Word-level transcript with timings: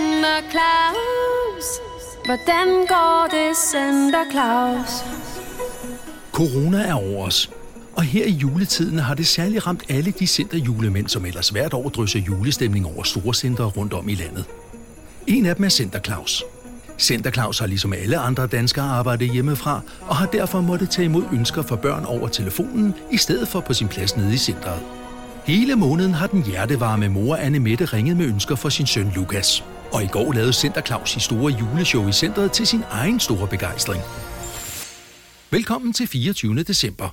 Santa 0.00 0.50
Claus? 0.50 1.66
Hvordan 2.24 2.66
går 2.88 3.28
det, 3.30 3.56
Santa 3.56 4.18
Claus? 4.30 5.04
Corona 6.32 6.82
er 6.82 6.94
over 6.94 7.26
os. 7.26 7.50
Og 7.92 8.02
her 8.02 8.24
i 8.24 8.30
juletiden 8.30 8.98
har 8.98 9.14
det 9.14 9.26
særligt 9.26 9.66
ramt 9.66 9.82
alle 9.88 10.10
de 10.10 10.26
centerjulemænd, 10.26 11.08
som 11.08 11.24
ellers 11.24 11.48
hvert 11.48 11.74
år 11.74 11.88
drysser 11.88 12.20
julestemning 12.20 12.86
over 12.86 13.02
store 13.02 13.34
centre 13.34 13.64
rundt 13.64 13.92
om 13.92 14.08
i 14.08 14.14
landet. 14.14 14.44
En 15.26 15.46
af 15.46 15.56
dem 15.56 15.64
er 15.64 15.68
Center 15.68 16.00
Claus. 16.00 16.44
Center 16.98 17.30
Claus 17.30 17.58
har 17.58 17.66
ligesom 17.66 17.92
alle 17.92 18.18
andre 18.18 18.46
danskere 18.46 18.84
arbejdet 18.84 19.30
hjemmefra, 19.30 19.80
og 20.00 20.16
har 20.16 20.26
derfor 20.26 20.60
måttet 20.60 20.90
tage 20.90 21.04
imod 21.04 21.24
ønsker 21.32 21.62
fra 21.62 21.76
børn 21.76 22.04
over 22.04 22.28
telefonen, 22.28 22.94
i 23.10 23.16
stedet 23.16 23.48
for 23.48 23.60
på 23.60 23.74
sin 23.74 23.88
plads 23.88 24.16
nede 24.16 24.34
i 24.34 24.36
centret. 24.38 24.80
Hele 25.44 25.76
måneden 25.76 26.14
har 26.14 26.26
den 26.26 26.42
hjertevarme 26.42 27.08
mor 27.08 27.36
Anne 27.36 27.58
Mette 27.58 27.84
ringet 27.84 28.16
med 28.16 28.26
ønsker 28.26 28.54
for 28.54 28.68
sin 28.68 28.86
søn 28.86 29.12
Lukas. 29.14 29.64
Og 29.92 30.02
i 30.02 30.06
går 30.06 30.32
lavede 30.32 30.52
Center 30.52 30.80
Claus 30.80 31.16
i 31.16 31.20
store 31.20 31.52
juleshow 31.52 32.08
i 32.08 32.12
centret 32.12 32.52
til 32.52 32.66
sin 32.66 32.82
egen 32.90 33.20
store 33.20 33.48
begejstring. 33.48 34.02
Velkommen 35.50 35.92
til 35.92 36.06
24. 36.06 36.62
december. 36.62 37.08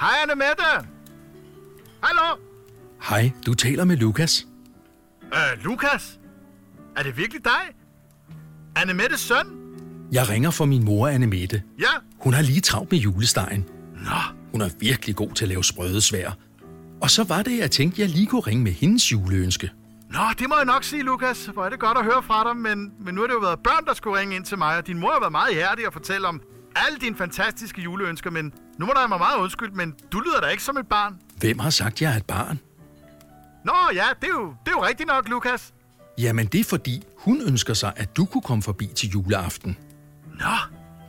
Hej, 0.00 0.14
Anne 0.22 0.34
Mette. 0.34 0.88
Hallo? 2.02 2.36
Hej, 3.02 3.32
du 3.46 3.54
taler 3.54 3.84
med 3.84 3.96
Lukas. 3.96 4.46
Øh, 5.22 5.64
Lukas? 5.64 6.18
Er 6.96 7.02
det 7.02 7.16
virkelig 7.16 7.44
dig? 7.44 7.74
Anne 8.76 8.94
Mettes 8.94 9.20
søn? 9.20 9.57
Jeg 10.12 10.28
ringer 10.28 10.50
for 10.50 10.64
min 10.64 10.84
mor 10.84 11.08
Anne 11.08 11.26
Mette. 11.26 11.62
Ja. 11.78 11.84
Hun 12.20 12.34
har 12.34 12.42
lige 12.42 12.60
travlt 12.60 12.92
med 12.92 12.98
julestegen. 12.98 13.64
Nå, 13.94 14.10
Hun 14.52 14.60
er 14.60 14.68
virkelig 14.80 15.16
god 15.16 15.30
til 15.30 15.44
at 15.44 15.48
lave 15.48 15.64
sprøde 15.64 16.00
svær. 16.00 16.30
Og 17.02 17.10
så 17.10 17.24
var 17.24 17.42
det, 17.42 17.58
jeg 17.58 17.70
tænkte, 17.70 18.00
jeg 18.00 18.08
lige 18.08 18.26
kunne 18.26 18.40
ringe 18.40 18.64
med 18.64 18.72
hendes 18.72 19.12
juleønske. 19.12 19.70
Nå, 20.10 20.20
det 20.38 20.48
må 20.48 20.56
jeg 20.56 20.64
nok 20.64 20.84
sige, 20.84 21.02
Lukas. 21.02 21.46
Hvor 21.46 21.64
er 21.64 21.68
det 21.68 21.80
godt 21.80 21.98
at 21.98 22.04
høre 22.04 22.22
fra 22.22 22.48
dig, 22.48 22.56
men, 22.56 22.92
men 23.00 23.14
nu 23.14 23.20
har 23.20 23.26
det 23.26 23.34
jo 23.34 23.38
været 23.38 23.58
børn, 23.64 23.84
der 23.86 23.94
skulle 23.94 24.20
ringe 24.20 24.36
ind 24.36 24.44
til 24.44 24.58
mig, 24.58 24.76
og 24.76 24.86
din 24.86 24.98
mor 24.98 25.12
har 25.12 25.20
været 25.20 25.32
meget 25.32 25.54
hærdig 25.54 25.86
og 25.86 25.92
fortælle 25.92 26.28
om 26.28 26.40
alle 26.76 26.98
dine 26.98 27.16
fantastiske 27.16 27.80
juleønsker, 27.82 28.30
men 28.30 28.52
nu 28.78 28.86
må 28.86 28.92
der 28.96 29.06
mig 29.08 29.18
meget 29.18 29.38
undskyld, 29.38 29.70
men 29.72 29.94
du 30.12 30.20
lyder 30.20 30.40
da 30.40 30.46
ikke 30.46 30.62
som 30.62 30.76
et 30.76 30.86
barn. 30.86 31.16
Hvem 31.36 31.58
har 31.58 31.70
sagt, 31.70 32.02
jeg 32.02 32.12
er 32.12 32.16
et 32.16 32.26
barn? 32.26 32.58
Nå 33.64 33.72
ja, 33.94 34.04
det 34.20 34.28
er 34.28 34.34
jo, 34.40 34.54
det 34.64 34.72
er 34.72 34.76
jo 34.76 34.84
rigtigt 34.86 35.06
nok, 35.06 35.28
Lukas. 35.28 35.72
Jamen, 36.18 36.46
det 36.46 36.60
er 36.60 36.64
fordi, 36.64 37.02
hun 37.18 37.42
ønsker 37.42 37.74
sig, 37.74 37.92
at 37.96 38.16
du 38.16 38.24
kunne 38.24 38.42
komme 38.42 38.62
forbi 38.62 38.86
til 38.96 39.08
juleaften. 39.10 39.76
Nå, 40.38 40.54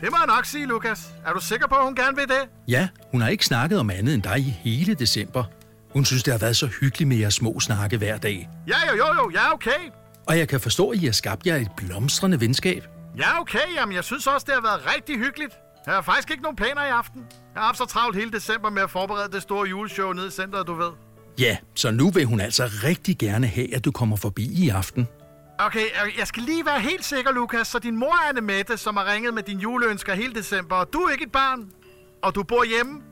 det 0.00 0.10
må 0.10 0.16
jeg 0.16 0.26
nok 0.26 0.44
sige, 0.44 0.66
Lukas. 0.66 1.14
Er 1.26 1.32
du 1.32 1.40
sikker 1.40 1.66
på, 1.66 1.74
at 1.74 1.84
hun 1.84 1.94
gerne 1.96 2.16
vil 2.16 2.28
det? 2.28 2.48
Ja, 2.68 2.88
hun 3.10 3.20
har 3.20 3.28
ikke 3.28 3.44
snakket 3.44 3.78
om 3.78 3.90
andet 3.90 4.14
end 4.14 4.22
dig 4.22 4.38
i 4.38 4.50
hele 4.50 4.94
december. 4.94 5.44
Hun 5.92 6.04
synes, 6.04 6.22
det 6.22 6.32
har 6.32 6.38
været 6.38 6.56
så 6.56 6.66
hyggeligt 6.80 7.08
med 7.08 7.16
jeres 7.16 7.34
små 7.34 7.60
snakke 7.60 7.96
hver 7.96 8.16
dag. 8.18 8.48
Ja, 8.68 8.76
jo, 8.90 8.96
jo, 8.96 9.06
jo, 9.22 9.30
ja, 9.34 9.52
okay. 9.52 9.90
Og 10.26 10.38
jeg 10.38 10.48
kan 10.48 10.60
forstå, 10.60 10.90
at 10.90 10.98
I 11.02 11.04
har 11.04 11.12
skabt 11.12 11.46
jer 11.46 11.56
et 11.56 11.70
blomstrende 11.76 12.40
venskab. 12.40 12.86
Ja, 13.18 13.40
okay, 13.40 13.74
jamen 13.76 13.94
jeg 13.94 14.04
synes 14.04 14.26
også, 14.26 14.44
det 14.46 14.54
har 14.54 14.62
været 14.62 14.94
rigtig 14.96 15.18
hyggeligt. 15.18 15.52
Jeg 15.86 15.94
har 15.94 16.02
faktisk 16.02 16.30
ikke 16.30 16.42
nogen 16.42 16.56
planer 16.56 16.84
i 16.84 16.88
aften. 16.88 17.22
Jeg 17.54 17.60
har 17.62 17.66
haft 17.66 17.78
så 17.78 17.84
travlt 17.84 18.16
hele 18.16 18.30
december 18.32 18.70
med 18.70 18.82
at 18.82 18.90
forberede 18.90 19.32
det 19.32 19.42
store 19.42 19.68
juleshow 19.68 20.12
nede 20.12 20.26
i 20.26 20.30
centret, 20.30 20.66
du 20.66 20.74
ved. 20.74 20.90
Ja, 21.38 21.56
så 21.74 21.90
nu 21.90 22.10
vil 22.10 22.24
hun 22.24 22.40
altså 22.40 22.64
rigtig 22.84 23.18
gerne 23.18 23.46
have, 23.46 23.74
at 23.74 23.84
du 23.84 23.90
kommer 23.90 24.16
forbi 24.16 24.64
i 24.64 24.68
aften. 24.68 25.08
Okay, 25.58 25.84
øh, 25.84 26.18
jeg 26.18 26.26
skal 26.26 26.42
lige 26.42 26.66
være 26.66 26.80
helt 26.80 27.04
sikker, 27.04 27.32
Lukas, 27.32 27.66
så 27.68 27.78
din 27.78 27.96
mor 27.96 28.24
er 28.24 28.28
Anne 28.28 28.40
Mette, 28.40 28.76
som 28.76 28.96
har 28.96 29.12
ringet 29.12 29.34
med 29.34 29.42
din 29.42 29.58
juleønsker 29.58 30.14
hele 30.14 30.34
december, 30.34 30.76
og 30.76 30.92
du 30.92 30.98
er 30.98 31.10
ikke 31.12 31.24
et 31.24 31.32
barn, 31.32 31.70
og 32.22 32.34
du 32.34 32.42
bor 32.42 32.64
hjemme. 32.64 33.02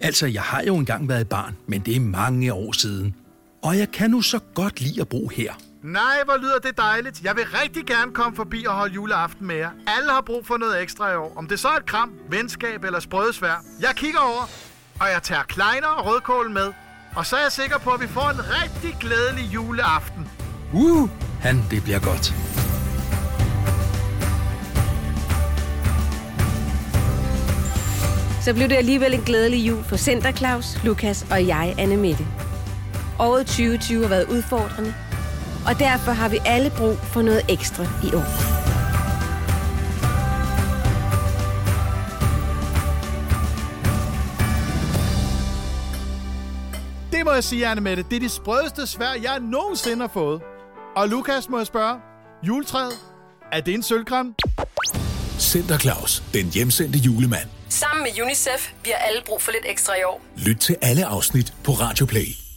Altså, 0.00 0.26
jeg 0.26 0.42
har 0.42 0.62
jo 0.62 0.76
engang 0.76 1.08
været 1.08 1.28
barn, 1.28 1.56
men 1.66 1.80
det 1.80 1.96
er 1.96 2.00
mange 2.00 2.52
år 2.52 2.72
siden. 2.72 3.14
Og 3.62 3.78
jeg 3.78 3.90
kan 3.90 4.10
nu 4.10 4.22
så 4.22 4.38
godt 4.54 4.80
lide 4.80 5.00
at 5.00 5.08
bo 5.08 5.28
her. 5.28 5.52
Nej, 5.82 6.24
hvor 6.24 6.36
lyder 6.36 6.58
det 6.58 6.76
dejligt. 6.76 7.22
Jeg 7.24 7.36
vil 7.36 7.44
rigtig 7.62 7.86
gerne 7.86 8.12
komme 8.12 8.36
forbi 8.36 8.64
og 8.64 8.74
holde 8.74 8.94
juleaften 8.94 9.46
med 9.46 9.56
jer. 9.56 9.70
Alle 9.86 10.10
har 10.10 10.20
brug 10.20 10.46
for 10.46 10.56
noget 10.56 10.82
ekstra 10.82 11.12
i 11.12 11.16
år. 11.16 11.32
Om 11.36 11.46
det 11.48 11.60
så 11.60 11.68
er 11.68 11.76
et 11.76 11.86
kram, 11.86 12.12
venskab 12.30 12.84
eller 12.84 13.00
sprødesvær. 13.00 13.64
Jeg 13.80 13.90
kigger 13.96 14.20
over, 14.20 14.42
og 15.00 15.06
jeg 15.14 15.22
tager 15.22 15.42
kleiner 15.42 15.88
og 15.88 16.06
rødkål 16.06 16.50
med. 16.50 16.72
Og 17.16 17.26
så 17.26 17.36
er 17.36 17.40
jeg 17.40 17.52
sikker 17.52 17.78
på, 17.78 17.90
at 17.90 18.00
vi 18.00 18.06
får 18.06 18.30
en 18.30 18.40
rigtig 18.62 18.96
glædelig 19.00 19.44
juleaften. 19.54 20.28
Uh, 20.74 21.10
han, 21.40 21.64
det 21.70 21.82
bliver 21.82 21.98
godt. 21.98 22.34
Så 28.44 28.54
blev 28.54 28.68
det 28.68 28.76
alligevel 28.76 29.14
en 29.14 29.20
glædelig 29.20 29.68
jul 29.68 29.84
for 29.84 29.96
Center 29.96 30.32
Claus, 30.32 30.84
Lukas 30.84 31.26
og 31.30 31.46
jeg, 31.46 31.74
Anne 31.78 31.96
Mette. 31.96 32.26
Året 33.18 33.46
2020 33.46 34.02
har 34.02 34.08
været 34.08 34.28
udfordrende, 34.28 34.94
og 35.66 35.78
derfor 35.78 36.12
har 36.12 36.28
vi 36.28 36.38
alle 36.46 36.70
brug 36.78 36.96
for 36.96 37.22
noget 37.22 37.42
ekstra 37.48 37.84
i 37.84 38.14
år. 38.14 38.60
Det 47.12 47.24
må 47.24 47.32
jeg 47.32 47.44
sige, 47.44 47.66
Anne 47.66 47.80
Mette. 47.80 48.02
Det 48.10 48.16
er 48.16 48.20
det 48.20 48.30
sprødeste 48.30 48.86
svær, 48.86 49.12
jeg 49.22 49.40
nogensinde 49.40 50.00
har 50.00 50.08
fået. 50.08 50.40
Og 50.96 51.08
Lukas 51.08 51.48
må 51.48 51.58
jeg 51.58 51.66
spørge. 51.66 52.00
Juletræet, 52.42 52.92
er 53.52 53.60
det 53.60 53.74
en 53.74 53.82
sølvgran? 53.82 54.34
Center 55.38 55.78
Claus, 55.78 56.22
den 56.34 56.46
hjemsendte 56.46 56.98
julemand. 56.98 57.48
Sammen 57.68 58.02
med 58.02 58.22
UNICEF, 58.24 58.72
vi 58.84 58.90
har 58.90 58.98
alle 59.08 59.22
brug 59.26 59.42
for 59.42 59.52
lidt 59.52 59.64
ekstra 59.66 59.92
i 59.94 60.02
år. 60.04 60.22
Lyt 60.36 60.56
til 60.56 60.76
alle 60.82 61.06
afsnit 61.06 61.54
på 61.64 61.72
Radio 61.72 62.06
Play. 62.06 62.49